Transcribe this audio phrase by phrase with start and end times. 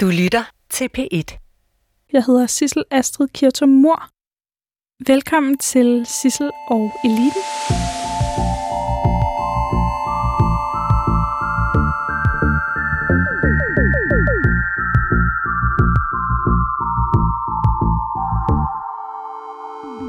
[0.00, 1.38] Du lytter til P1.
[2.12, 4.08] Jeg hedder Sissel Astrid Kirtum Mor.
[5.12, 7.42] Velkommen til Sissel og Eliten.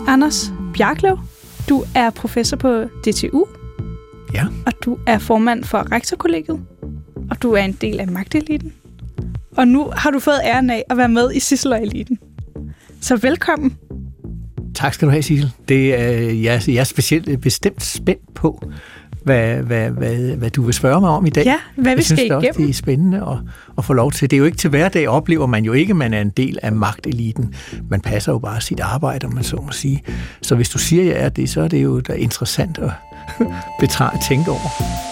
[0.08, 1.18] Anders Bjarklev,
[1.70, 3.46] du er professor på DTU,
[4.34, 4.46] Ja.
[4.66, 6.60] og du er formand for rektorkollegiet,
[7.32, 8.74] og du er en del af magteliten.
[9.60, 12.18] Og nu har du fået æren af at være med i Sissel og Eliten.
[13.02, 13.78] Så velkommen.
[14.76, 15.52] Tak skal du have, Sissel.
[15.70, 18.72] Det er, jeg, jeg er specielt bestemt spændt på,
[19.24, 21.46] hvad, hvad, hvad, hvad du vil spørge mig om i dag.
[21.46, 22.68] Ja, hvad vi jeg synes skal det også, igennem.
[22.68, 23.38] det er spændende at,
[23.78, 24.32] at få lov til.
[24.32, 26.58] Det er jo ikke til hverdag, oplever man jo ikke, at man er en del
[26.64, 27.54] af magteliten.
[27.90, 30.04] Man passer jo bare sit arbejde, om man så må sige.
[30.42, 32.92] Så hvis du siger, at jeg er det, så er det jo da interessant at
[33.82, 35.09] betrage tænke over.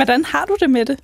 [0.00, 0.98] Hvordan har du det med det?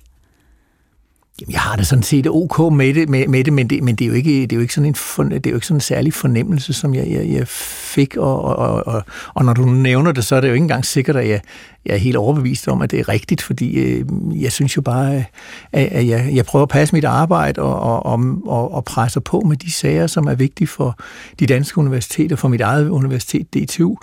[1.41, 3.95] Jamen, jeg har det sådan set ok med det, med, med det men, det, men
[3.95, 5.67] det er jo ikke, det er jo ikke sådan en, for, det er jo ikke
[5.67, 9.65] sådan en særlig fornemmelse, som jeg, jeg, jeg fik, og, og, og, og når du
[9.65, 11.41] nævner det, så er det jo ikke engang sikkert, at jeg,
[11.85, 14.05] jeg er helt overbevist om, at det er rigtigt, fordi øh,
[14.43, 15.23] jeg synes jo bare, øh,
[15.71, 19.19] at, at jeg, jeg prøver at passe mit arbejde og, og, og, og, og presser
[19.19, 20.99] på med de sager, som er vigtige for
[21.39, 23.97] de danske universiteter, for mit eget universitet, DTU,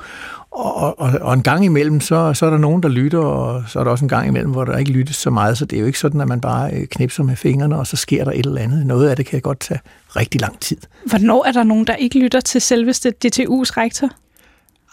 [0.54, 3.80] og, og, og en gang imellem, så, så er der nogen, der lytter, og så
[3.80, 5.80] er der også en gang imellem, hvor der ikke lyttes så meget, så det er
[5.80, 8.46] jo ikke sådan, at man bare øh, knipser med fingrene, og så sker der et
[8.46, 8.86] eller andet.
[8.86, 9.80] Noget af det kan godt tage
[10.16, 10.76] rigtig lang tid.
[11.06, 14.08] Hvornår er der nogen, der ikke lytter til selveste DTU's rektor?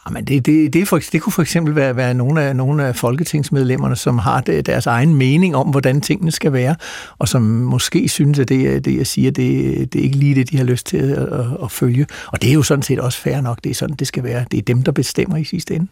[0.08, 2.86] Jamen, det, det, det, er for, det kunne for eksempel være, være nogle, af, nogle
[2.86, 6.76] af folketingsmedlemmerne, som har det, deres egen mening om, hvordan tingene skal være,
[7.18, 10.52] og som måske synes, at det, det jeg siger, det, det er ikke lige det,
[10.52, 12.08] de har lyst til at, at, at følge.
[12.28, 13.64] Og det er jo sådan set også fair nok.
[13.64, 14.46] Det er sådan, det skal være.
[14.52, 15.88] Det er dem, der bestemmer i sidste ende.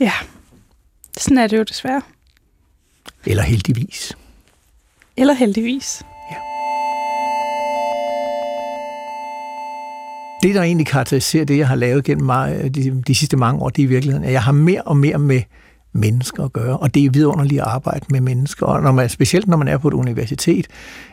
[0.00, 0.12] Ja,
[1.18, 2.02] sådan er det jo desværre.
[3.26, 4.16] Eller heldigvis.
[5.16, 6.02] Eller heldigvis.
[10.46, 13.62] Det, der egentlig karakteriserer det, jeg har lavet gennem mig, øh, de, de sidste mange
[13.62, 15.42] år, det er i virkeligheden, at jeg har mere og mere med
[15.92, 19.48] mennesker at gøre, og det er vidunderligt at arbejde med mennesker, og når man, specielt
[19.48, 20.66] når man er på et universitet,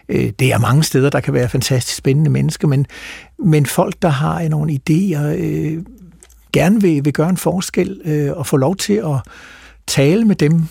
[0.09, 2.85] øh, det er mange steder, der kan være fantastisk spændende mennesker, men,
[3.39, 5.83] men folk, der har nogle idéer, øh,
[6.53, 9.33] gerne vil, vil gøre en forskel, øh, og få lov til at
[9.87, 10.63] tale med dem,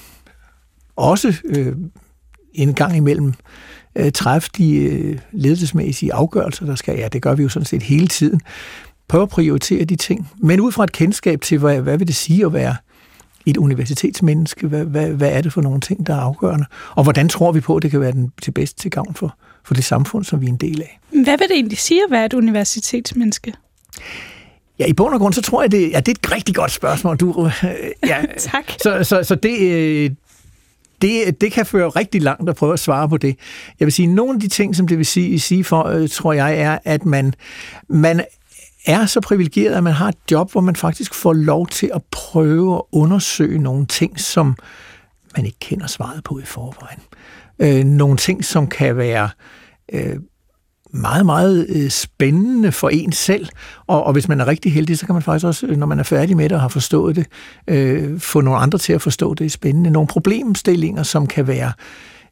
[0.97, 1.77] også øh,
[2.55, 3.35] en gang imellem,
[3.97, 6.99] øh, træffe de øh, ledelsesmæssige afgørelser, der skal.
[6.99, 8.41] Ja, det gør vi jo sådan set hele tiden.
[9.09, 12.17] Prøve at prioritere de ting, men ud fra et kendskab til, hvad, hvad vil det
[12.17, 12.77] sige at være
[13.47, 14.67] et universitetsmenneske?
[14.67, 16.67] Hvad, hvad, hvad er det for nogle ting, der er afgørende?
[16.95, 19.37] Og hvordan tror vi på, at det kan være den, til bedst til gavn for,
[19.65, 20.99] for det samfund, som vi er en del af?
[21.11, 23.55] Hvad vil det egentlig sige at være et universitetsmenneske?
[24.79, 26.71] Ja, i bund og grund, så tror jeg, det, ja, det er et rigtig godt
[26.71, 27.17] spørgsmål.
[27.17, 27.73] Du, øh,
[28.07, 28.65] ja, Tak.
[28.83, 30.11] Så, så, så det, øh,
[31.03, 33.37] det, det kan føre rigtig langt at prøve at svare på det.
[33.81, 36.33] Jeg vil sige, nogle af de ting, som det vil sige, sige for, øh, tror
[36.33, 37.35] jeg, er, at man,
[37.89, 38.25] man
[38.87, 42.03] er så privilegeret, at man har et job, hvor man faktisk får lov til at
[42.11, 44.57] prøve at undersøge nogle ting, som
[45.37, 47.01] man ikke kender svaret på i forvejen.
[47.59, 49.29] Øh, nogle ting, som kan være
[49.93, 50.17] øh,
[50.93, 53.49] meget, meget øh, spændende for en selv.
[53.87, 55.99] Og, og hvis man er rigtig heldig, så kan man faktisk også, øh, når man
[55.99, 57.27] er færdig med det og har forstået det,
[57.69, 59.91] øh, få nogle andre til at forstå det spændende.
[59.91, 61.73] Nogle problemstillinger, som kan være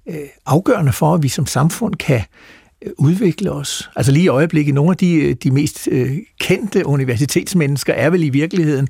[0.09, 0.17] øh,
[0.47, 2.60] afgørende for, at vi som samfund kan øh,
[2.99, 3.91] udvikle os.
[3.97, 8.23] Altså lige i øjeblikket, nogle af de, øh, de mest øh, kendte universitetsmennesker er vel
[8.23, 8.89] i virkeligheden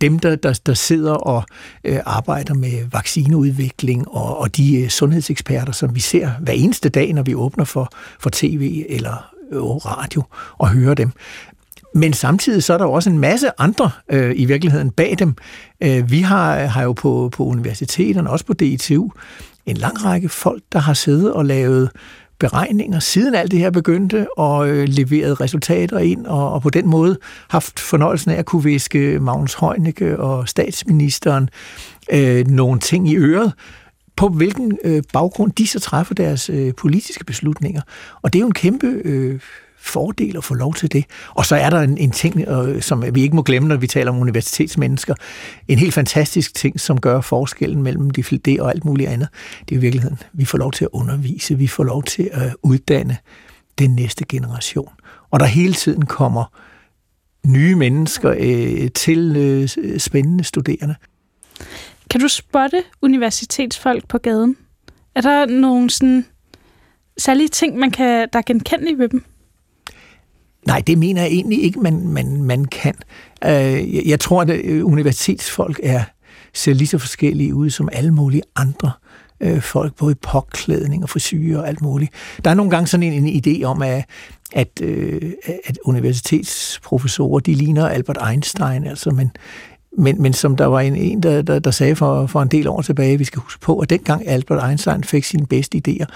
[0.00, 1.44] dem, der, der, der sidder og
[1.84, 7.12] øh, arbejder med vaccineudvikling og, og de øh, sundhedseksperter, som vi ser hver eneste dag,
[7.12, 10.22] når vi åbner for, for tv eller øh, radio
[10.58, 11.10] og hører dem.
[11.94, 15.34] Men samtidig så er der jo også en masse andre øh, i virkeligheden bag dem.
[15.80, 19.10] Øh, vi har, har jo på, på universiteterne, også på DTU,
[19.66, 21.90] en lang række folk, der har siddet og lavet
[22.40, 26.86] beregninger, siden alt det her begyndte, og øh, leveret resultater ind, og, og på den
[26.86, 31.50] måde haft fornøjelsen af at kunne viske Magnus Heunicke og statsministeren
[32.12, 33.52] øh, nogle ting i øret,
[34.16, 37.80] på hvilken øh, baggrund de så træffer deres øh, politiske beslutninger.
[38.22, 39.40] Og det er jo en kæmpe øh,
[39.80, 41.04] fordel at få lov til det.
[41.30, 43.86] Og så er der en, en ting, øh, som vi ikke må glemme, når vi
[43.86, 45.14] taler om universitetsmennesker.
[45.68, 49.28] En helt fantastisk ting, som gør forskellen mellem de det og alt muligt andet.
[49.68, 52.56] Det er i virkeligheden, vi får lov til at undervise, vi får lov til at
[52.62, 53.16] uddanne
[53.78, 54.92] den næste generation.
[55.30, 56.44] Og der hele tiden kommer
[57.46, 60.94] nye mennesker øh, til øh, spændende studerende.
[62.10, 64.56] Kan du spotte universitetsfolk på gaden?
[65.14, 66.26] Er der nogle sådan
[67.18, 69.24] særlige ting, man kan, der er genkendelige ved dem?
[70.66, 72.94] Nej, det mener jeg egentlig ikke, man, man, man kan.
[73.44, 76.02] Øh, jeg tror, at øh, universitetsfolk er,
[76.54, 78.90] ser lige så forskellige ud som alle mulige andre
[79.40, 82.12] øh, folk, både i påklædning og frisyrer og alt muligt.
[82.44, 84.04] Der er nogle gange sådan en, en idé om, at,
[84.52, 85.32] at, øh,
[85.64, 89.30] at universitetsprofessorer, de ligner Albert Einstein, altså, men,
[89.98, 92.68] men, men som der var en, en der, der, der sagde for, for en del
[92.68, 96.06] år tilbage, vi skal huske på, at dengang Albert Einstein fik sine bedste idéer,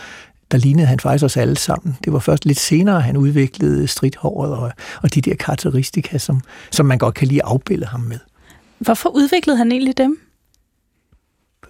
[0.54, 1.96] der lignede han faktisk os alle sammen.
[2.04, 4.72] Det var først lidt senere, han udviklede stridthåret og,
[5.02, 6.40] og de der karakteristika, som,
[6.70, 8.18] som man godt kan lide at afbilde ham med.
[8.78, 10.18] Hvorfor udviklede han egentlig dem?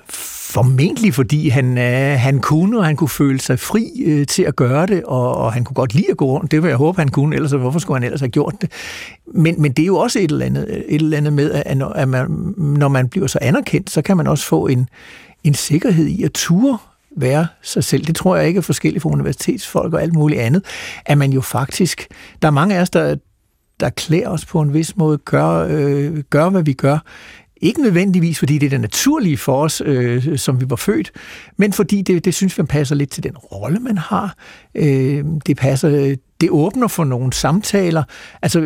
[0.09, 4.57] Formentlig fordi han, øh, han kunne, og han kunne føle sig fri øh, til at
[4.57, 6.51] gøre det, og, og han kunne godt lide at gå rundt.
[6.51, 8.71] Det vil jeg håbe, han kunne, ellers hvorfor skulle han ellers have gjort det?
[9.35, 12.09] Men, men det er jo også et eller andet, et eller andet med, at, at
[12.09, 14.89] man, når man bliver så anerkendt, så kan man også få en,
[15.45, 16.79] en sikkerhed i at ture
[17.17, 18.05] være sig selv.
[18.05, 20.65] Det tror jeg ikke er forskelligt for universitetsfolk og alt muligt andet.
[21.07, 22.07] At man jo faktisk,
[22.43, 23.17] der er mange af os, der,
[23.81, 26.99] der klæder os på en vis måde, gør, øh, gør hvad vi gør,
[27.57, 31.13] ikke nødvendigvis, fordi det er det naturlige for os, øh, som vi var født,
[31.57, 34.35] men fordi det, det synes vi passer lidt til den rolle, man har.
[34.75, 38.03] Øh, det passer, det åbner for nogle samtaler.
[38.43, 38.61] Altså,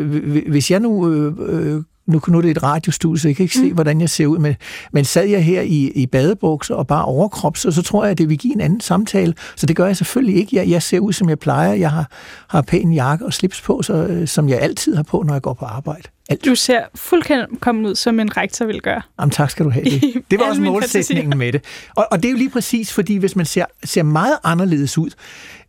[0.49, 3.55] hvis jeg nu øh, øh nu, nu er det et radiostudie, så jeg kan ikke
[3.55, 3.75] se, mm.
[3.75, 4.57] hvordan jeg ser ud, men,
[4.93, 8.19] men sad jeg her i, i badebukser og bare overkrop, så, så tror jeg, at
[8.19, 9.35] det vil give en anden samtale.
[9.57, 10.57] Så det gør jeg selvfølgelig ikke.
[10.57, 11.73] Jeg, jeg ser ud, som jeg plejer.
[11.73, 12.11] Jeg har,
[12.49, 15.55] har pæn jakke og slips på, så, som jeg altid har på, når jeg går
[15.55, 16.09] på arbejde.
[16.29, 16.45] Alt.
[16.45, 19.03] Du ser fuldkommen ud, som en rektor vil gøre.
[19.21, 19.85] Jamen tak skal du have.
[19.91, 21.65] Det, det var også målsætningen med det.
[21.95, 25.11] Og, og det er jo lige præcis, fordi hvis man ser, ser meget anderledes ud,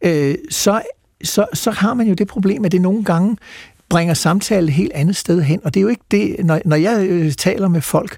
[0.02, 0.82] øh, så,
[1.24, 3.38] så, så har man jo det problem, at det nogle gange
[3.90, 5.62] bringer samtalen et helt andet sted hen.
[5.64, 8.18] Og det er jo ikke det, når, når jeg øh, taler med folk,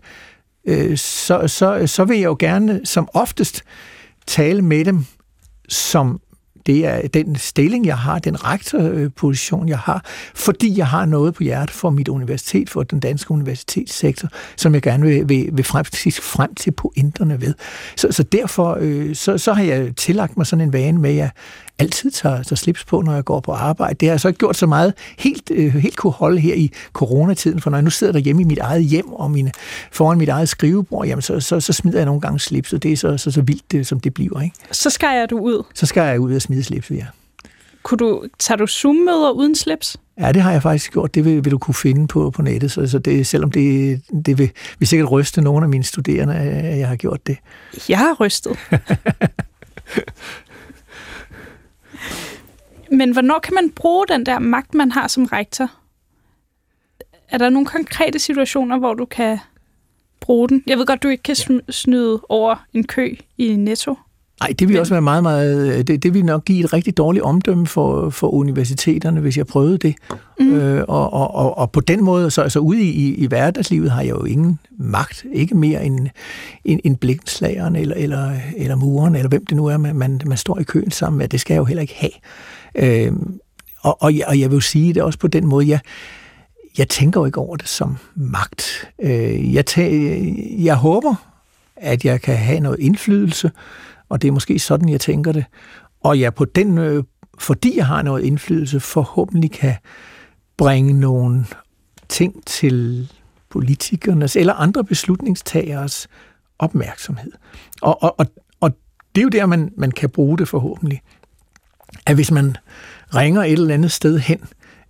[0.65, 3.63] øh, så, så, så vil jeg jo gerne som oftest
[4.27, 5.05] tale med dem
[5.69, 6.21] som
[6.65, 11.43] det er den stilling, jeg har, den rektorposition, jeg har, fordi jeg har noget på
[11.43, 15.85] hjertet for mit universitet, for den danske universitetssektor, som jeg gerne vil, vil, vil frem,
[16.21, 17.53] frem til pointerne ved.
[17.95, 21.31] Så, så derfor øh, så, så har jeg tillagt mig sådan en vane med, at
[21.81, 23.93] altid tager, tager slips på, når jeg går på arbejde.
[23.93, 26.71] Det har jeg så ikke gjort så meget helt, øh, helt kunne holde her i
[26.93, 29.51] coronatiden, for når jeg nu sidder derhjemme i mit eget hjem og mine,
[29.91, 32.91] foran mit eget skrivebord, jamen så, så, så smider jeg nogle gange slips, og det
[32.91, 34.41] er så, så, så vildt, det, som det bliver.
[34.41, 34.55] Ikke?
[34.71, 35.63] Så skal jeg du ud?
[35.73, 37.05] Så skal jeg ud og smide slipset, ja.
[37.83, 39.97] Kunne du, tager du Zoom-møder uden slips?
[40.19, 41.15] Ja, det har jeg faktisk gjort.
[41.15, 42.71] Det vil, vil du kunne finde på, på nettet.
[42.71, 46.79] Så, så det, selvom det, det vil, vil sikkert ryste nogle af mine studerende, at
[46.79, 47.37] jeg har gjort det.
[47.89, 48.57] Jeg har rystet.
[52.91, 55.71] Men hvornår kan man bruge den der magt, man har som rektor?
[57.29, 59.37] Er der nogle konkrete situationer, hvor du kan
[60.19, 60.63] bruge den?
[60.67, 61.35] Jeg ved godt, du ikke kan
[61.69, 63.95] snyde over en kø i Netto.
[64.41, 65.87] Nej, det vil også være meget, meget...
[65.87, 69.77] Det, det vil nok give et rigtig dårligt omdømme for, for universiteterne, hvis jeg prøvede
[69.77, 69.95] det.
[70.39, 70.53] Mm.
[70.53, 74.01] Øh, og, og, og, og på den måde, så altså ude i, i hverdagslivet, har
[74.01, 75.25] jeg jo ingen magt.
[75.33, 76.07] Ikke mere end,
[76.65, 80.37] end, end blikslageren eller, eller, eller muren, eller hvem det nu er, man, man, man
[80.37, 81.27] står i køen sammen med.
[81.27, 82.11] Det skal jeg jo heller ikke have.
[82.75, 83.11] Øh,
[83.81, 85.79] og, og, jeg, og jeg vil sige det også på den måde, jeg,
[86.77, 88.89] jeg tænker jo ikke over det som magt.
[89.01, 91.15] Øh, jeg, tæ- jeg håber,
[91.75, 93.51] at jeg kan have noget indflydelse,
[94.09, 95.45] og det er måske sådan, jeg tænker det.
[96.03, 97.03] Og jeg på den, øh,
[97.39, 99.75] fordi jeg har noget indflydelse, forhåbentlig kan
[100.57, 101.45] bringe nogle
[102.09, 103.07] ting til
[103.49, 106.07] politikernes eller andre beslutningstageres
[106.59, 107.31] opmærksomhed.
[107.81, 108.25] Og, og, og,
[108.59, 108.71] og
[109.15, 111.01] det er jo der, man, man kan bruge det forhåbentlig
[112.05, 112.57] at hvis man
[113.15, 114.39] ringer et eller andet sted hen,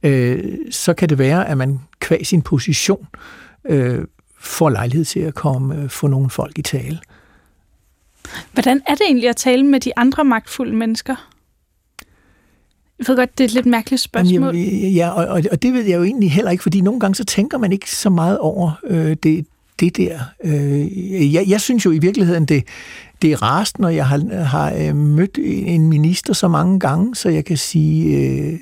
[0.04, 3.08] øh, så kan det være, at man kvæg sin position
[3.70, 4.06] øh,
[4.40, 7.00] får lejlighed til at komme øh, få nogle folk i tale.
[8.54, 11.16] Hvordan er det egentlig at tale med de andre magtfulde mennesker?
[13.00, 14.56] Jeg ved godt, det er et lidt mærkeligt spørgsmål.
[14.56, 17.26] Jamen, ja, og, og det ved jeg jo egentlig heller ikke, fordi nogle gange så
[17.26, 19.46] tænker man ikke så meget over øh, det,
[19.80, 20.20] det der.
[20.44, 22.64] Øh, jeg, jeg synes jo i virkeligheden, det,
[23.22, 27.30] det er rast, når jeg har, har øh, mødt en minister så mange gange, så
[27.30, 28.60] jeg kan sige, øh,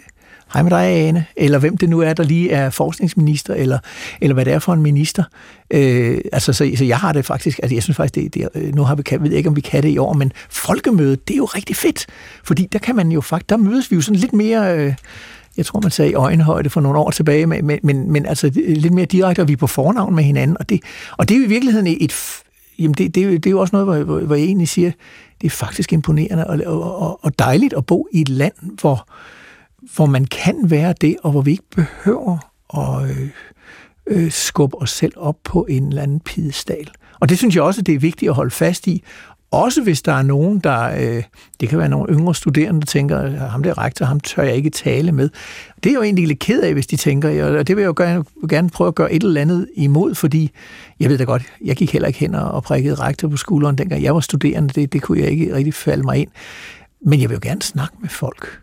[0.54, 3.80] hej med dig, Ane, eller hvem det nu er, der lige er forskningsminister, eller,
[4.22, 5.24] eller hvad det er for en minister.
[5.72, 8.75] Øh, altså, så, så jeg har det faktisk, altså jeg synes faktisk, det, det øh,
[8.75, 11.34] nu har vi, kan, ved ikke, om vi kan det i år, men folkemødet, det
[11.34, 12.06] er jo rigtig fedt,
[12.44, 14.78] fordi der kan man jo faktisk, der mødes vi jo sådan lidt mere...
[14.78, 14.94] Øh,
[15.58, 18.94] jeg tror, man sagde i øjenhøjde for nogle år tilbage, men, men, men altså lidt
[18.94, 20.80] mere direkte, og vi er på fornavn med hinanden, og det,
[21.18, 22.13] og det er jo i virkeligheden et,
[22.79, 24.91] jamen det, det, det er jo også noget, hvor, hvor, hvor jeg egentlig siger,
[25.41, 29.07] det er faktisk imponerende og, og, og dejligt at bo i et land, hvor,
[29.95, 32.38] hvor man kan være det, og hvor vi ikke behøver
[32.77, 33.29] at øh,
[34.07, 36.91] øh, skubbe os selv op på en eller anden pidestal.
[37.19, 39.03] Og det synes jeg også, det er vigtigt at holde fast i,
[39.51, 41.24] også hvis der er nogen, der, øh,
[41.60, 44.70] det kan være nogle yngre studerende, der tænker, ham der rektor, ham tør jeg ikke
[44.70, 45.29] tale med.
[45.84, 47.94] Det er jo egentlig lidt ked af, hvis de tænker, og det vil jeg jo
[47.98, 50.51] gerne, gerne prøve at gøre et eller andet imod, fordi
[51.00, 54.03] jeg ved da godt, jeg gik heller ikke hen og prikkede rektor på skulderen, dengang
[54.03, 56.29] jeg var studerende, det, det kunne jeg ikke rigtig falde mig ind.
[57.01, 58.60] Men jeg vil jo gerne snakke med folk.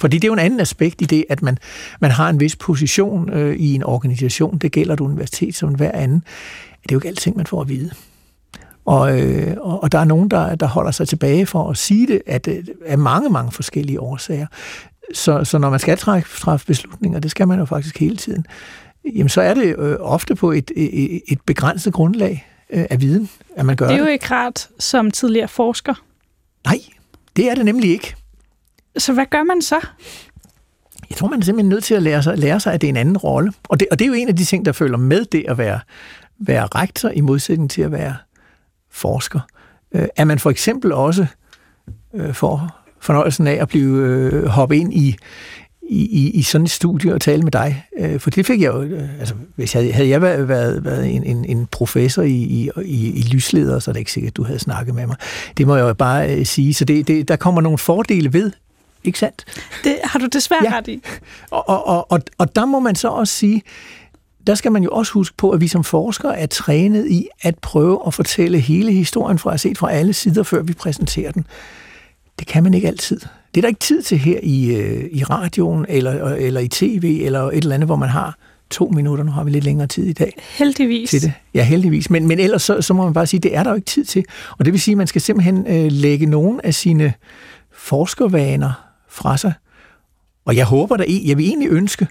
[0.00, 1.58] Fordi det er jo en anden aspekt i det, at man,
[2.00, 4.58] man har en vis position øh, i en organisation.
[4.58, 6.22] Det gælder et universitet som hver anden.
[6.82, 7.90] Det er jo ikke alting, man får at vide.
[8.86, 12.22] Og, øh, og der er nogen, der, der holder sig tilbage for at sige det,
[12.26, 14.46] at øh, af mange, mange forskellige årsager.
[15.14, 18.46] Så, så når man skal træffe, træffe beslutninger, det skal man jo faktisk hele tiden,
[19.14, 23.30] jamen så er det øh, ofte på et, et, et begrænset grundlag øh, af viden,
[23.56, 23.92] at man gør det.
[23.92, 25.94] Det er jo ikke rart som tidligere forsker.
[26.64, 26.80] Nej,
[27.36, 28.14] det er det nemlig ikke.
[28.98, 29.80] Så hvad gør man så?
[31.10, 32.88] Jeg tror, man er simpelthen nødt til at lære sig, lære sig at det er
[32.88, 33.52] en anden rolle.
[33.68, 35.58] Og det, og det er jo en af de ting, der følger med det at
[35.58, 35.80] være,
[36.38, 38.16] være rektor i modsætning til at være
[38.96, 39.40] forsker.
[39.94, 41.26] Øh, er man for eksempel også
[42.14, 45.16] øh, for fornøjelsen af at blive øh, hoppe ind i,
[45.90, 47.84] i, i sådan et studie og tale med dig.
[47.98, 51.14] Øh, for det fik jeg jo, øh, altså hvis jeg, havde jeg været, været, været
[51.14, 54.36] en, en, en professor i, i, i, i lysleder, så er det ikke sikkert, at
[54.36, 55.16] du havde snakket med mig.
[55.56, 56.74] Det må jeg jo bare øh, sige.
[56.74, 58.52] Så det, det, der kommer nogle fordele ved,
[59.04, 59.44] ikke sandt?
[59.84, 60.76] Det har du desværre ja.
[60.76, 61.02] ret i.
[61.50, 63.62] Og, og, og, og, og der må man så også sige,
[64.46, 67.58] der skal man jo også huske på, at vi som forskere er trænet i at
[67.58, 71.46] prøve at fortælle hele historien fra at set fra alle sider, før vi præsenterer den.
[72.38, 73.20] Det kan man ikke altid.
[73.54, 77.20] Det er der ikke tid til her i, øh, i radioen, eller, eller i tv,
[77.24, 78.36] eller et eller andet, hvor man har
[78.70, 79.24] to minutter.
[79.24, 80.32] Nu har vi lidt længere tid i dag.
[80.58, 81.10] Heldigvis.
[81.10, 81.32] Til det.
[81.54, 82.10] Ja, heldigvis.
[82.10, 84.04] Men, men ellers så, så må man bare sige, det er der jo ikke tid
[84.04, 84.24] til.
[84.58, 87.12] Og det vil sige, at man skal simpelthen øh, lægge nogle af sine
[87.72, 88.72] forskervaner
[89.08, 89.52] fra sig.
[90.44, 92.06] Og jeg håber da, jeg vil egentlig ønske,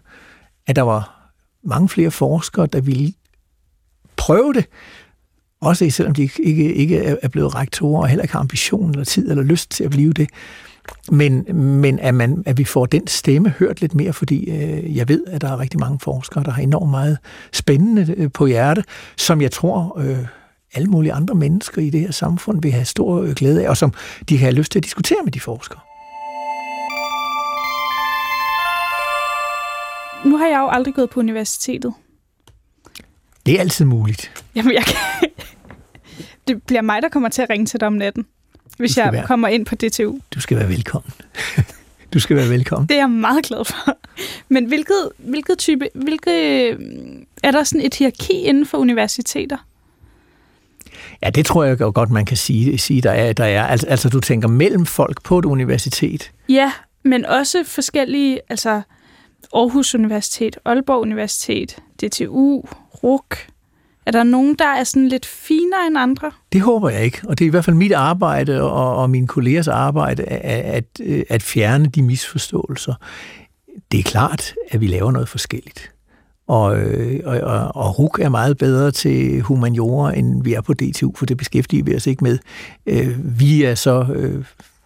[0.68, 1.15] at der var
[1.66, 3.14] mange flere forskere, der ville
[4.16, 4.66] prøve det,
[5.62, 9.32] også selvom de ikke, ikke er blevet rektorer og heller ikke har ambition eller tid
[9.32, 10.30] eller lyst til at blive det.
[11.12, 15.10] Men, men at, man, at vi får den stemme hørt lidt mere, fordi øh, jeg
[15.10, 17.18] ved, at der er rigtig mange forskere, der har enormt meget
[17.54, 18.84] spændende øh, på hjerte,
[19.18, 20.18] som jeg tror øh,
[20.74, 23.78] alle mulige andre mennesker i det her samfund vil have stor øh, glæde af, og
[23.78, 23.94] som
[24.30, 25.80] de har lyst til at diskutere med de forskere.
[30.26, 31.94] Nu har jeg jo aldrig gået på universitetet.
[33.46, 34.44] Det er altid muligt.
[34.56, 35.30] Jamen, jeg kan...
[36.48, 38.26] Det bliver mig, der kommer til at ringe til dig om natten
[38.78, 40.18] hvis jeg være, kommer ind på DTU.
[40.34, 41.12] Du skal være velkommen.
[42.14, 42.88] du skal være velkommen.
[42.88, 43.98] Det er jeg meget glad for.
[44.50, 46.70] Men hvilket, hvilket type, hvilke,
[47.44, 49.58] er der sådan et hierarki inden for universiteter?
[51.24, 53.34] Ja, det tror jeg godt, man kan sige, sige der er.
[53.34, 53.68] Der er.
[53.68, 56.32] Altså, altså, du tænker mellem folk på et universitet?
[56.50, 56.72] Ja,
[57.04, 58.82] men også forskellige, altså
[59.54, 62.62] Aarhus Universitet, Aalborg Universitet, DTU,
[63.04, 63.38] RUK,
[64.06, 66.32] er der nogen, der er sådan lidt finere end andre?
[66.54, 69.28] Det håber jeg ikke, og det er i hvert fald mit arbejde og, og mine
[69.28, 72.94] kollegers arbejde at, at, at fjerne de misforståelser.
[73.92, 75.92] Det er klart, at vi laver noget forskelligt.
[76.48, 80.74] Og, øh, og, og, og RUK er meget bedre til humaniora, end vi er på
[80.74, 82.38] DTU, for det beskæftiger vi os ikke med.
[82.86, 84.46] Øh, vi er så øh,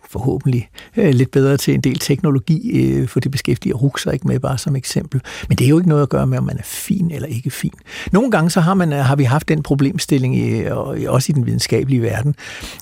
[0.09, 4.27] forhåbentlig øh, lidt bedre til en del teknologi, øh, for det beskæftiger RUK sig ikke
[4.27, 5.21] med, bare som eksempel.
[5.49, 7.49] Men det er jo ikke noget at gøre med, om man er fin eller ikke
[7.49, 7.73] fin.
[8.11, 11.31] Nogle gange så har, man, øh, har vi haft den problemstilling, i, og øh, også
[11.31, 12.35] i den videnskabelige verden,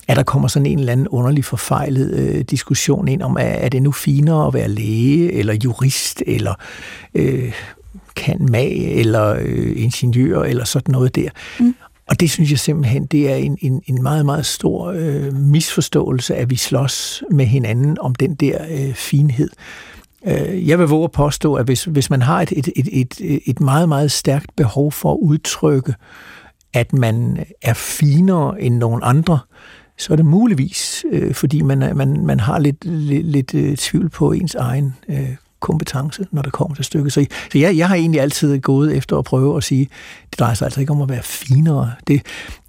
[0.08, 3.68] at der kommer sådan en eller anden underlig forfejlet øh, diskussion ind om, er, er
[3.68, 6.54] det nu finere at være læge, eller jurist, eller
[7.14, 7.52] øh,
[8.16, 11.28] kan mag, eller øh, ingeniør, eller sådan noget der.
[11.60, 11.74] Mm.
[12.08, 16.36] Og det synes jeg simpelthen, det er en, en, en meget, meget stor øh, misforståelse,
[16.36, 19.50] at vi slås med hinanden om den der øh, finhed.
[20.26, 22.88] Øh, jeg vil våge at påstå, at hvis, hvis man har et, et, et,
[23.20, 25.94] et, et meget, meget stærkt behov for at udtrykke,
[26.74, 29.38] at man er finere end nogen andre,
[29.98, 34.08] så er det muligvis, øh, fordi man, man, man har lidt, lidt, lidt øh, tvivl
[34.08, 37.12] på ens egen øh, kompetence, når det kommer til stykket.
[37.12, 39.88] Så, så jeg, jeg har egentlig altid gået efter at prøve at sige,
[40.30, 41.92] det drejer sig altså ikke om at være finere.
[42.06, 42.22] Det,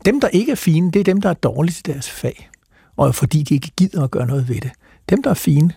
[0.05, 2.49] dem, der ikke er fine, det er dem, der er dårlige til deres fag.
[2.97, 4.71] Og fordi de ikke gider at gøre noget ved det.
[5.09, 5.71] Dem, der er fine,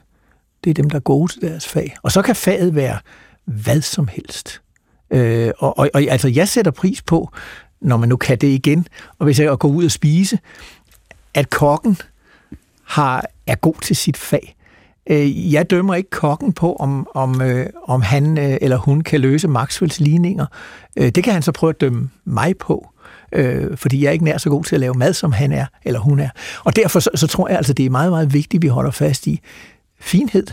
[0.65, 1.97] det er dem, der er gode til deres fag.
[2.03, 2.99] Og så kan faget være
[3.45, 4.61] hvad som helst.
[5.11, 7.31] Øh, og, og, og altså, jeg sætter pris på,
[7.81, 8.87] når man nu kan det igen,
[9.19, 10.39] og hvis jeg går ud og spise,
[11.35, 11.99] at kokken
[12.85, 14.57] har, er god til sit fag.
[15.11, 19.21] Øh, jeg dømmer ikke kokken på, om, om, øh, om han øh, eller hun kan
[19.21, 20.47] løse Maxwells ligninger.
[20.97, 22.89] Øh, det kan han så prøve at dømme mig på,
[23.33, 25.67] øh, fordi jeg er ikke nær så god til at lave mad, som han er
[25.85, 26.29] eller hun er.
[26.65, 28.91] Og derfor så, så tror jeg altså, det er meget, meget vigtigt, at vi holder
[28.91, 29.41] fast i
[30.01, 30.47] finhed,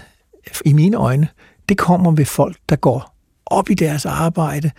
[0.66, 1.28] i mine øjne.
[1.70, 3.16] Det kommer ved folk, der går
[3.46, 4.72] op i deres arbejde,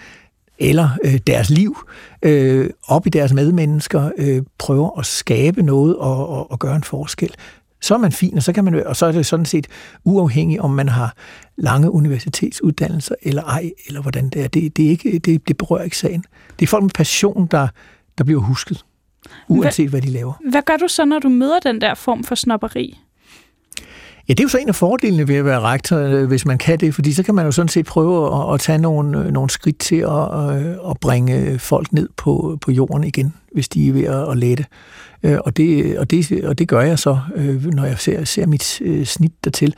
[0.58, 1.78] eller øh, deres liv
[2.22, 6.84] øh, op i deres medmennesker, øh, prøver at skabe noget og, og, og gøre en
[6.84, 7.34] forskel,
[7.80, 9.66] så er man fin, og så, kan man, og så er det sådan set
[10.04, 11.14] uafhængigt, om man har
[11.56, 14.48] lange universitetsuddannelser eller ej, eller hvordan det er.
[14.48, 16.24] Det, det, er ikke, det, det berører ikke sagen.
[16.58, 17.68] Det er folk med passion, der,
[18.18, 18.84] der bliver husket,
[19.48, 20.32] uanset hvad, hvad de laver.
[20.50, 22.98] Hvad gør du så, når du møder den der form for snopperi?
[24.30, 26.58] Ja, det er jo så en af fordelene ved at være rektor, øh, hvis man
[26.58, 29.32] kan det, fordi så kan man jo sådan set prøve at, at tage nogle, øh,
[29.32, 33.88] nogle skridt til at, øh, at bringe folk ned på, på jorden igen, hvis de
[33.88, 34.66] er ved at, at lette.
[35.22, 37.18] Og det, og, det, og det gør jeg så,
[37.72, 39.74] når jeg ser, ser mit snit dertil.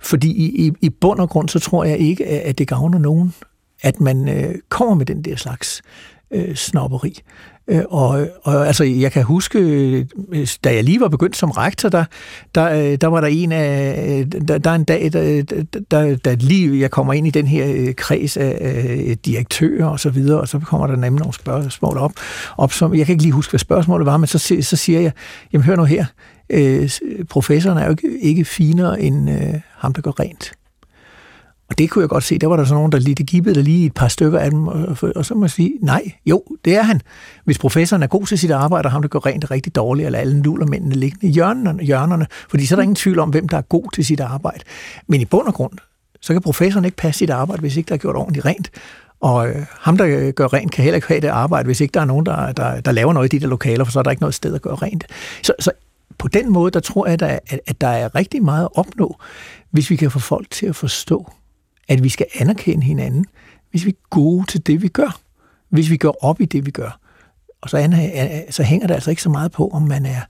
[0.00, 3.34] Fordi i, i, i bund og grund, så tror jeg ikke, at det gavner nogen,
[3.82, 4.28] at man
[4.68, 5.82] kommer med den der slags
[6.54, 7.20] snopperi.
[7.68, 9.58] Øh, og, og altså, jeg kan huske,
[10.64, 12.04] da jeg lige var begyndt som rektor, der,
[12.54, 15.42] der, øh, der var der en af, øh, der, der en dag, der,
[15.90, 20.10] der, der lige jeg kommer ind i den her øh, kreds af direktører og så
[20.10, 22.12] videre, og så kommer der nemlig nogle spørgsmål op,
[22.56, 25.12] op som, jeg kan ikke lige huske, hvad spørgsmålet var, men så, så siger jeg,
[25.52, 26.04] jamen hør nu her,
[27.30, 29.28] professoren er jo ikke, ikke finere end
[29.78, 30.52] ham, der går rent.
[31.78, 33.86] Det kunne jeg godt se, der var der sådan nogen, der lige, det gibbede lige
[33.86, 36.82] et par stykker af dem, og, og så må jeg sige, nej, jo, det er
[36.82, 37.00] han.
[37.44, 40.18] Hvis professoren er god til sit arbejde, og ham, der går rent rigtig dårligt, eller
[40.18, 43.56] alle nullermændene liggende i hjørnerne, hjørnerne, fordi så er der ingen tvivl om, hvem der
[43.56, 44.60] er god til sit arbejde.
[45.06, 45.72] Men i bund og grund,
[46.20, 48.70] så kan professoren ikke passe sit arbejde, hvis ikke der er gjort ordentligt rent.
[49.20, 51.92] Og øh, ham, der øh, gør rent, kan heller ikke have det arbejde, hvis ikke
[51.92, 54.02] der er nogen, der, der, der laver noget i de der lokaler, for så er
[54.02, 55.04] der ikke noget sted at gøre rent.
[55.42, 55.70] Så, så
[56.18, 59.16] på den måde, der tror jeg, at, at der er rigtig meget at opnå,
[59.70, 61.32] hvis vi kan få folk til at forstå,
[61.88, 63.24] at vi skal anerkende hinanden,
[63.70, 65.20] hvis vi er gode til det, vi gør.
[65.68, 66.98] Hvis vi går op i det, vi gør.
[67.60, 67.76] Og så,
[68.50, 70.20] så hænger det altså ikke så meget på, om man er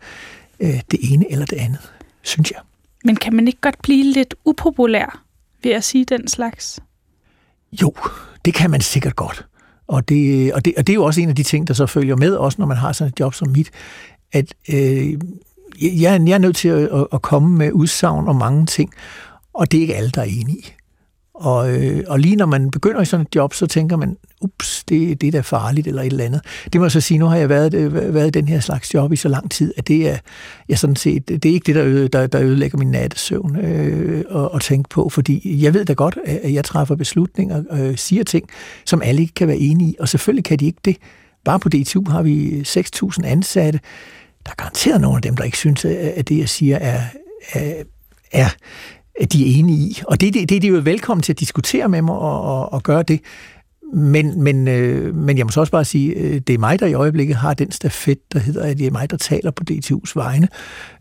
[0.61, 1.92] øh, det ene eller det andet,
[2.23, 2.61] synes jeg.
[3.04, 5.23] Men kan man ikke godt blive lidt upopulær
[5.62, 6.80] ved at sige den slags?
[7.82, 7.94] Jo,
[8.44, 9.46] det kan man sikkert godt.
[9.87, 11.87] Og det, og, det, og det er jo også en af de ting, der så
[11.87, 13.70] følger med, også når man har sådan et job som mit,
[14.32, 15.12] at øh,
[15.82, 18.92] jeg, jeg er nødt til at, at komme med udsagn om mange ting,
[19.52, 20.64] og det er ikke alle, der er enige.
[21.34, 24.84] Og, øh, og lige når man begynder i sådan et job, så tænker man, ups,
[24.84, 26.40] det, det er da farligt eller et eller andet.
[26.72, 28.94] Det må jeg så sige, nu har jeg været, øh, været i den her slags
[28.94, 30.18] job i så lang tid, at det er,
[30.68, 34.25] jeg sådan set, det er ikke det, der, øde, der, der ødelægger min nattesøvn øh,
[34.34, 37.97] at, at tænke på, fordi jeg ved da godt, at jeg træffer beslutninger og øh,
[37.97, 38.49] siger ting,
[38.86, 40.97] som alle ikke kan være enige i, og selvfølgelig kan de ikke det.
[41.44, 43.80] Bare på DTU har vi 6.000 ansatte.
[44.44, 47.00] Der er garanteret nogle af dem, der ikke synes, at det, jeg siger, er,
[47.52, 47.82] er,
[48.32, 48.49] er
[49.32, 50.00] de er enige i.
[50.08, 52.72] Og det, det, det er de jo velkommen til at diskutere med mig og, og,
[52.72, 53.20] og gøre det.
[53.94, 56.86] Men, men, øh, men jeg må så også bare sige, øh, det er mig, der
[56.86, 60.12] i øjeblikket har den stafet, der hedder, at det er mig, der taler på DTU's
[60.14, 60.48] vegne.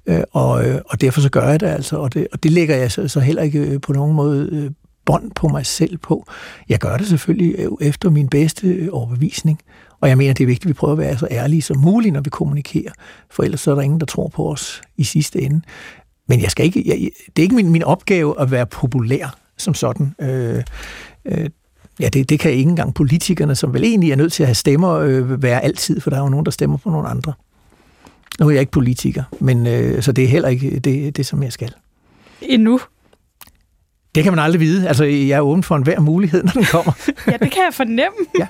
[0.06, 2.76] Øh, og, øh, og derfor så gør jeg det altså, og det, og det lægger
[2.76, 4.72] jeg så, så heller ikke øh, på nogen måde øh,
[5.06, 6.26] bånd på mig selv på.
[6.70, 9.60] Jeg gør det selvfølgelig øh, efter min bedste øh, overbevisning.
[10.02, 12.14] Og jeg mener, det er vigtigt, at vi prøver at være så ærlige som muligt,
[12.14, 12.92] når vi kommunikerer.
[13.32, 15.62] For ellers så er der ingen, der tror på os i sidste ende.
[16.28, 19.74] Men jeg skal ikke, jeg, det er ikke min, min opgave at være populær som
[19.74, 20.16] sådan.
[20.22, 20.64] Øh,
[21.26, 21.50] øh,
[22.00, 24.56] ja, det, det kan ikke engang politikerne, som vel egentlig er nødt til at have
[24.56, 27.34] stemmer, øh, være altid, for der er jo nogen, der stemmer på nogle andre.
[28.40, 31.44] Nu er jeg ikke politiker, men øh, så det er heller ikke det, det, som
[31.44, 31.74] jeg skal.
[32.42, 32.80] Endnu?
[34.16, 34.88] Det kan man aldrig vide.
[34.88, 36.94] Altså, jeg er åben for enhver mulighed, når den kommer.
[37.32, 38.18] ja, det kan jeg fornemme.
[38.40, 38.48] ja.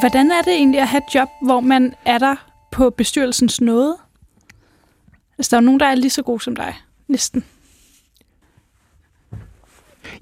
[0.00, 3.96] Hvordan er det egentlig at have et job, hvor man er der på bestyrelsens nåde?
[5.38, 6.74] Altså, der er nogen, der er lige så gode som dig.
[7.08, 7.44] Næsten.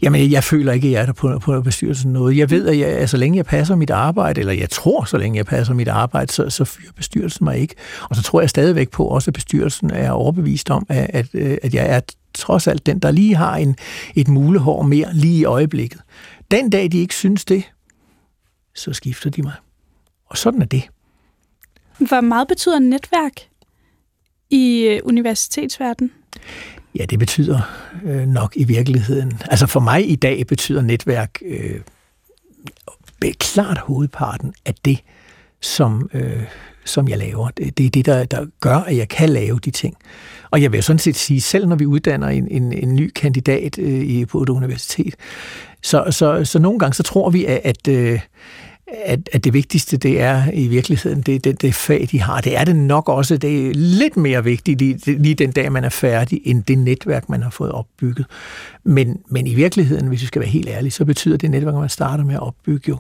[0.03, 2.37] Jamen, jeg føler ikke, at jeg er der på, på bestyrelsen noget.
[2.37, 5.19] Jeg ved, at jeg, altså, så længe jeg passer mit arbejde, eller jeg tror, så
[5.19, 7.75] længe jeg passer mit arbejde, så, så fyrer bestyrelsen mig ikke.
[8.11, 11.59] Og så tror jeg stadigvæk på, også at bestyrelsen er overbevist om, at, at, øh,
[11.63, 12.01] at jeg er
[12.35, 13.77] trods alt den, der lige har en,
[14.15, 16.01] et mulehår mere lige i øjeblikket.
[16.51, 17.73] Den dag, de ikke synes det,
[18.75, 19.55] så skifter de mig.
[20.27, 20.83] Og sådan er det.
[22.09, 23.33] Hvor meget betyder netværk
[24.51, 26.13] i øh, universitetsverdenen?
[26.99, 27.61] Ja, det betyder
[28.05, 29.41] øh, nok i virkeligheden.
[29.51, 31.81] Altså for mig i dag betyder netværk øh,
[33.39, 34.99] klart hovedparten af det,
[35.61, 36.43] som, øh,
[36.85, 37.49] som jeg laver.
[37.51, 39.97] Det, det er det, der, der gør, at jeg kan lave de ting.
[40.51, 43.79] Og jeg vil sådan set sige, selv når vi uddanner en, en, en ny kandidat
[43.79, 45.15] øh, på et universitet,
[45.83, 48.21] så, så, så nogle gange så tror vi, at, at øh,
[49.05, 52.41] at, at det vigtigste, det er i virkeligheden det, det, det fag, de har.
[52.41, 53.37] Det er det nok også.
[53.37, 57.29] Det er lidt mere vigtigt lige, lige den dag, man er færdig, end det netværk,
[57.29, 58.27] man har fået opbygget.
[58.85, 61.89] Men, men i virkeligheden, hvis vi skal være helt ærlige, så betyder det netværk, man
[61.89, 62.99] starter med at opbygge jo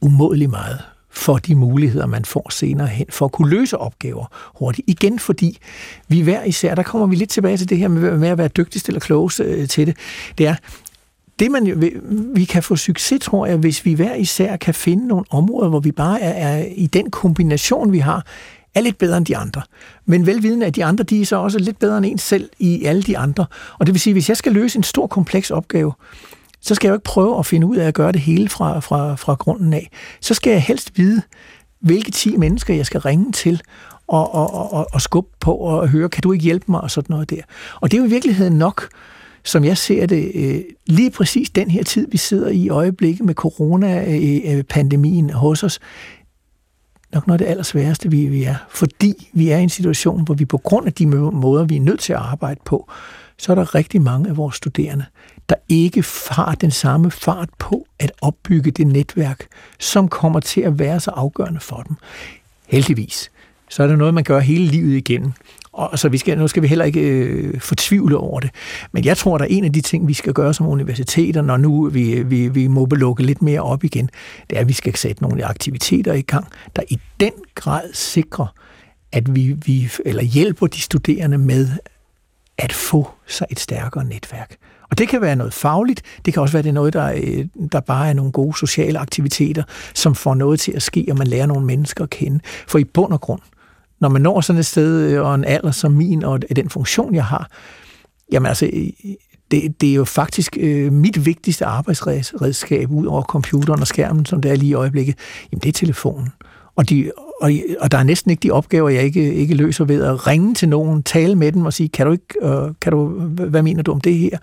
[0.00, 0.78] umådelig meget
[1.10, 4.26] for de muligheder, man får senere hen, for at kunne løse opgaver
[4.58, 4.88] hurtigt.
[4.88, 5.58] Igen fordi
[6.08, 8.48] vi hver især, der kommer vi lidt tilbage til det her med, med at være
[8.48, 9.96] dygtigst eller klogest øh, til det,
[10.38, 10.54] det er,
[11.38, 11.92] det man,
[12.34, 15.80] vi kan få succes, tror jeg, hvis vi hver især kan finde nogle områder, hvor
[15.80, 18.26] vi bare er, er i den kombination, vi har,
[18.74, 19.62] er lidt bedre end de andre.
[20.06, 22.84] Men velvidende, at de andre, de er så også lidt bedre end en selv i
[22.84, 23.46] alle de andre.
[23.78, 25.92] Og det vil sige, hvis jeg skal løse en stor, kompleks opgave,
[26.60, 28.80] så skal jeg jo ikke prøve at finde ud af at gøre det hele fra,
[28.80, 29.90] fra, fra grunden af.
[30.20, 31.22] Så skal jeg helst vide,
[31.80, 33.62] hvilke 10 mennesker jeg skal ringe til,
[34.08, 37.12] og, og, og, og skubbe på og høre, kan du ikke hjælpe mig, og sådan
[37.14, 37.42] noget der.
[37.80, 38.88] Og det er jo i virkeligheden nok,
[39.48, 43.34] som jeg ser det, øh, lige præcis den her tid, vi sidder i øjeblikket med
[43.34, 45.80] coronapandemien øh, øh, hos os,
[47.12, 48.54] nok noget af det allersværeste, vi, vi er.
[48.68, 51.80] Fordi vi er i en situation, hvor vi på grund af de måder, vi er
[51.80, 52.90] nødt til at arbejde på,
[53.38, 55.04] så er der rigtig mange af vores studerende,
[55.48, 59.46] der ikke har den samme fart på at opbygge det netværk,
[59.78, 61.96] som kommer til at være så afgørende for dem.
[62.66, 63.30] Heldigvis.
[63.70, 65.32] Så er det noget, man gør hele livet igennem.
[65.72, 68.50] Og så vi skal, nu skal vi heller ikke øh, fortvivle over det.
[68.92, 71.42] Men jeg tror, at der er en af de ting, vi skal gøre som universiteter,
[71.42, 74.10] når nu vi, vi, vi må lukke lidt mere op igen,
[74.50, 78.54] det er, at vi skal sætte nogle aktiviteter i gang, der i den grad sikrer,
[79.12, 81.68] at vi, vi eller hjælper de studerende med
[82.58, 84.56] at få sig et stærkere netværk.
[84.90, 87.80] Og det kan være noget fagligt, det kan også være det noget, der, øh, der
[87.80, 89.62] bare er nogle gode sociale aktiviteter,
[89.94, 92.40] som får noget til at ske, og man lærer nogle mennesker at kende.
[92.68, 93.40] For i bund og grund,
[94.00, 97.14] når man når sådan et sted øh, og en alder som min, og den funktion,
[97.14, 97.50] jeg har,
[98.32, 98.88] jamen altså, øh,
[99.50, 104.40] det, det er jo faktisk øh, mit vigtigste arbejdsredskab ud over computeren og skærmen, som
[104.40, 105.14] det er lige i øjeblikket,
[105.52, 106.28] jamen det er telefonen.
[106.76, 110.04] Og, de, og, og der er næsten ikke de opgaver, jeg ikke, ikke løser ved
[110.04, 113.08] at ringe til nogen, tale med dem og sige, kan du ikke, øh, kan du,
[113.28, 114.38] hvad mener du om det her?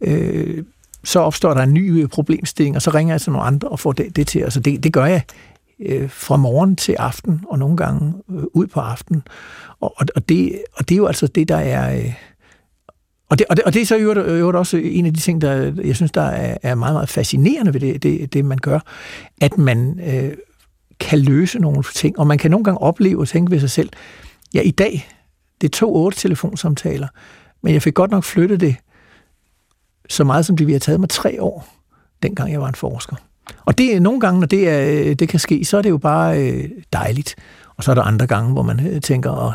[0.00, 0.64] Øh,
[1.04, 3.80] så opstår der en ny øh, problemstilling, og så ringer jeg til nogle andre og
[3.80, 4.40] får det, det til.
[4.40, 5.22] Altså det, det gør jeg
[5.80, 9.22] øh, fra morgen til aften, og nogle gange øh, ud på aften.
[9.80, 11.98] Og, og, det, og det er jo altså det, der er...
[11.98, 12.14] Øh,
[13.30, 15.40] og det, og, det, og det er så jo øvrigt også en af de ting,
[15.40, 18.80] der jeg synes, der er, er meget, meget fascinerende ved det, det, det man gør,
[19.40, 20.36] at man øh,
[21.00, 23.90] kan løse nogle ting, og man kan nogle gange opleve og tænke ved sig selv,
[24.54, 25.08] ja, i dag,
[25.60, 27.08] det tog otte telefonsamtaler,
[27.62, 28.76] men jeg fik godt nok flyttet det
[30.08, 31.68] så meget, som det vi har taget mig tre år,
[32.22, 33.16] dengang jeg var en forsker.
[33.68, 36.42] Og det nogle gange, når det, er, det kan ske, så er det jo bare
[36.42, 37.36] øh, dejligt.
[37.76, 39.52] Og så er der andre gange, hvor man øh, tænker, og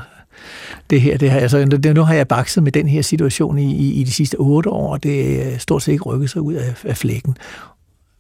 [0.90, 3.76] det her, det her, altså, det, nu har jeg bakset med den her situation i,
[3.76, 6.54] i, i de sidste otte år, og det er stort set ikke rykket sig ud
[6.54, 7.38] af, af flækken.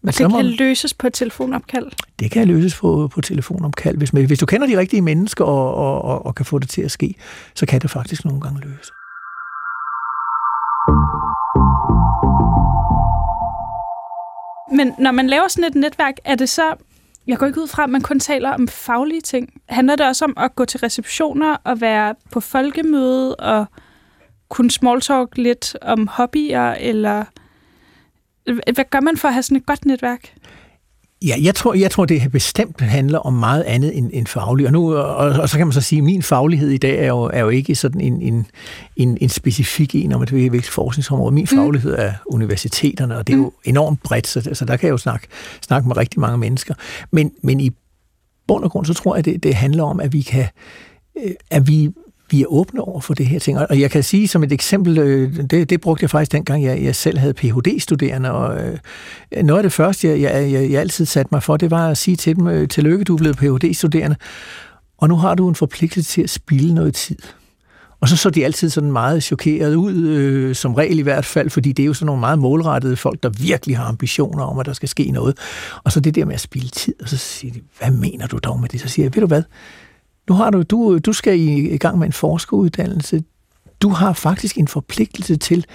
[0.01, 1.91] Men og det kan løses på et telefonopkald?
[2.19, 3.97] Det kan løses på, på telefonopkald.
[3.97, 6.82] Hvis, hvis du kender de rigtige mennesker og, og, og, og kan få det til
[6.82, 7.15] at ske,
[7.56, 8.91] så kan det faktisk nogle gange løses.
[14.71, 16.76] Men når man laver sådan et netværk, er det så...
[17.28, 19.62] Jeg går ikke ud fra, at man kun taler om faglige ting.
[19.69, 23.65] Handler det også om at gå til receptioner og være på folkemøde og
[24.49, 27.23] kunne smalltalk lidt om hobbyer, eller
[28.73, 30.34] hvad gør man for at have sådan et godt netværk?
[31.23, 34.67] Ja, jeg tror, jeg tror, det bestemt handler om meget andet end, end fagligt.
[34.67, 37.07] Og, nu, og, og så kan man så sige, at min faglighed i dag er
[37.07, 38.45] jo, er jo ikke sådan en, en,
[38.95, 41.33] en, en specifik en om et vigtigt forskningsområde.
[41.33, 41.57] Min mm.
[41.57, 43.69] faglighed er universiteterne, og det er jo mm.
[43.69, 45.27] enormt bredt, så, så der kan jeg jo snakke,
[45.62, 46.73] snakke med rigtig mange mennesker.
[47.12, 47.71] Men, men i
[48.47, 50.47] bund og grund, så tror jeg, det, det handler om, at vi kan
[51.23, 51.91] øh, at vi
[52.31, 53.59] vi er åbne over for det her ting.
[53.59, 56.83] Og jeg kan sige som et eksempel, øh, det, det brugte jeg faktisk dengang, jeg,
[56.83, 58.77] jeg selv havde Ph.D.-studerende, og øh,
[59.43, 61.97] noget af det første, jeg, jeg, jeg, jeg altid satte mig for, det var at
[61.97, 64.15] sige til dem, øh, tillykke, du er blevet Ph.D.-studerende,
[64.97, 67.17] og nu har du en forpligtelse til at spille noget tid.
[68.03, 71.49] Og så så de altid sådan meget chokeret ud, øh, som regel i hvert fald,
[71.49, 74.65] fordi det er jo sådan nogle meget målrettede folk, der virkelig har ambitioner om, at
[74.65, 75.38] der skal ske noget.
[75.83, 78.38] Og så det der med at spille tid, og så siger de, hvad mener du
[78.38, 78.81] dog med det?
[78.81, 79.43] Så siger jeg, ved du hvad,
[80.29, 83.23] nu har du, du, du skal i, i gang med en forskeruddannelse.
[83.81, 85.65] Du har faktisk en forpligtelse til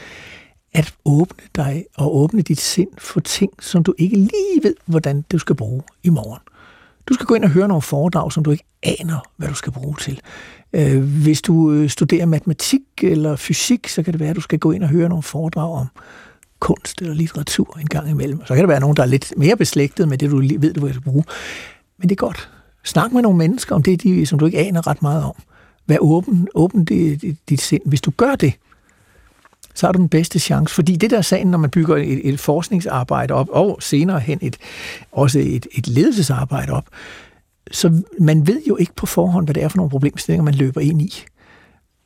[0.72, 5.24] at åbne dig og åbne dit sind for ting, som du ikke lige ved, hvordan
[5.32, 6.40] du skal bruge i morgen.
[7.08, 9.72] Du skal gå ind og høre nogle foredrag, som du ikke aner, hvad du skal
[9.72, 10.20] bruge til.
[10.72, 14.58] Øh, hvis du øh, studerer matematik eller fysik, så kan det være, at du skal
[14.58, 15.86] gå ind og høre nogle foredrag om
[16.60, 18.46] kunst eller litteratur en gang imellem.
[18.46, 20.86] Så kan der være nogen, der er lidt mere beslægtet med det, du ved, du
[20.86, 21.24] vil bruge.
[21.98, 22.50] Men det er godt.
[22.88, 25.34] Snak med nogle mennesker om det, de, som du ikke aner ret meget om.
[25.86, 27.82] Vær åben, åben dit, dit, sind.
[27.84, 28.52] Hvis du gør det,
[29.74, 30.74] så har du den bedste chance.
[30.74, 34.38] Fordi det der er sagen, når man bygger et, et forskningsarbejde op, og senere hen
[34.42, 34.56] et,
[35.12, 36.84] også et, et ledelsesarbejde op,
[37.70, 40.80] så man ved jo ikke på forhånd, hvad det er for nogle problemstillinger, man løber
[40.80, 41.24] ind i.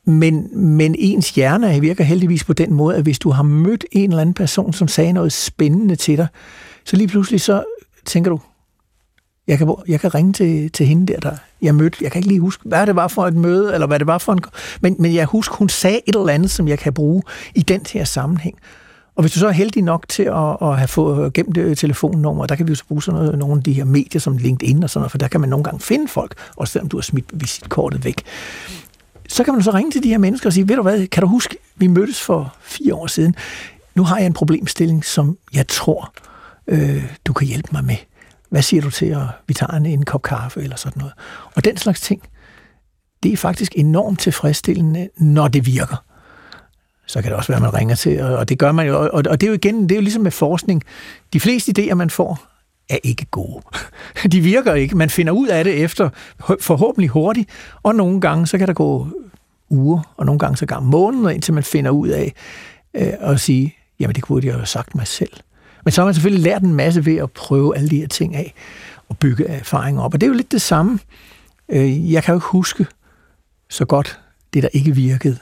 [0.05, 4.11] Men, men ens hjerne virker heldigvis på den måde, at hvis du har mødt en
[4.11, 6.27] eller anden person, som sagde noget spændende til dig,
[6.85, 7.64] så lige pludselig så
[8.05, 8.40] tænker du,
[9.48, 11.98] jeg kan, jeg kan ringe til, til hende der, der jeg mødte.
[12.00, 14.18] Jeg kan ikke lige huske, hvad det var for et møde, eller hvad det var
[14.18, 14.40] for en...
[14.81, 17.22] Men, men jeg husker, hun sagde et eller andet, som jeg kan bruge
[17.55, 18.59] i den her sammenhæng.
[19.16, 21.78] Og hvis du så er heldig nok til at, at have fået øh, gemt det
[21.78, 24.37] telefonnummer, der kan vi jo så bruge sådan noget, nogle af de her medier som
[24.37, 26.96] LinkedIn og sådan noget, for der kan man nogle gange finde folk, også selvom du
[26.96, 28.22] har smidt visitkortet væk.
[29.28, 31.20] Så kan man så ringe til de her mennesker og sige, ved du hvad, kan
[31.20, 33.35] du huske, vi mødtes for fire år siden.
[33.94, 36.12] Nu har jeg en problemstilling, som jeg tror,
[36.66, 37.96] øh, du kan hjælpe mig med.
[38.53, 41.12] Hvad siger du til, at vi tager en, en kop kaffe eller sådan noget?
[41.55, 42.23] Og den slags ting,
[43.23, 46.05] det er faktisk enormt tilfredsstillende, når det virker.
[47.07, 49.11] Så kan det også være, at man ringer til, og det gør man jo.
[49.12, 50.83] Og det er jo igen, det er jo ligesom med forskning.
[51.33, 52.47] De fleste idéer, man får,
[52.91, 53.62] er ikke gode.
[54.33, 54.97] De virker ikke.
[54.97, 56.09] Man finder ud af det efter
[56.61, 57.51] forhåbentlig hurtigt,
[57.83, 59.09] og nogle gange så kan der gå
[59.71, 62.33] uger, og nogle gange så gang måneder, indtil man finder ud af
[62.95, 65.33] øh, at sige, jamen det kunne jeg jo have sagt mig selv.
[65.85, 68.37] Men så har man selvfølgelig lært en masse ved at prøve alle de her ting
[68.37, 68.55] af,
[69.09, 70.14] og bygge erfaringer op.
[70.14, 70.99] Og det er jo lidt det samme.
[71.68, 72.87] Øh, jeg kan jo ikke huske
[73.71, 74.21] så godt
[74.55, 75.37] det, der ikke virkede.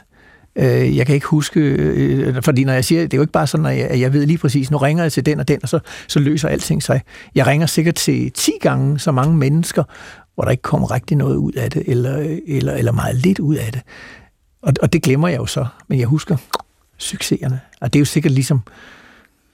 [0.57, 3.47] Øh, jeg kan ikke huske, øh, fordi når jeg siger, det er jo ikke bare
[3.47, 5.59] sådan, at jeg, at jeg ved lige præcis, nu ringer jeg til den og den,
[5.63, 7.01] og så, så løser alting sig.
[7.35, 9.85] Jeg ringer sikkert til 10 gange så mange mennesker,
[10.35, 13.55] hvor der ikke kommer rigtig noget ud af det, eller, eller, eller meget lidt ud
[13.55, 13.83] af det.
[14.63, 16.37] Og, og det glemmer jeg jo så, men jeg husker
[16.99, 17.61] succeserne.
[17.81, 18.63] Og det er jo sikkert ligesom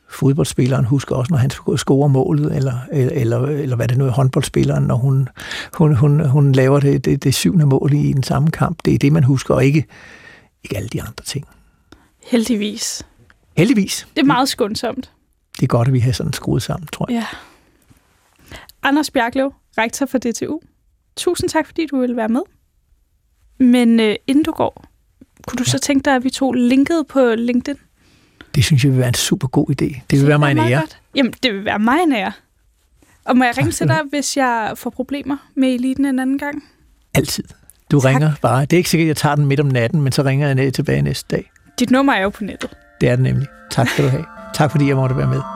[0.08, 4.84] fodboldspilleren husker også, når han scorer målet, eller, eller, eller hvad det nu er, håndboldspilleren,
[4.84, 5.28] når hun,
[5.74, 8.78] hun, hun, hun laver det, det, det syvende mål i den samme kamp.
[8.84, 9.84] Det er det, man husker, og ikke,
[10.64, 11.46] ikke alle de andre ting.
[12.22, 13.06] Heldigvis.
[13.56, 14.08] Heldigvis.
[14.16, 15.12] Det er meget skånsomt.
[15.56, 17.16] Det er godt, at vi har sådan skruet sammen, tror jeg.
[17.16, 17.26] Ja.
[18.82, 20.60] Anders Bjerglev, rektor for DTU.
[21.16, 22.40] Tusind tak, fordi du ville være med.
[23.58, 24.84] Men øh, inden du går,
[25.46, 25.70] kunne du ja.
[25.70, 27.76] så tænke dig, at vi tog linket på LinkedIn?
[28.56, 29.74] Det synes jeg vil være en super god idé.
[29.74, 30.80] Det vil det være mig en ære.
[30.80, 30.98] Godt.
[31.14, 32.32] Jamen, det vil være mig en ære.
[33.24, 36.64] Og må jeg ringe til dig, hvis jeg får problemer med eliten en anden gang?
[37.14, 37.44] Altid.
[37.90, 38.08] Du tak.
[38.10, 38.60] ringer bare.
[38.60, 40.54] Det er ikke sikkert, at jeg tager den midt om natten, men så ringer jeg
[40.54, 41.50] ned tilbage næste dag.
[41.78, 42.70] Dit nummer er jo på nettet.
[43.00, 43.46] Det er det nemlig.
[43.70, 44.24] Tak skal du have.
[44.54, 45.55] Tak fordi jeg måtte være med.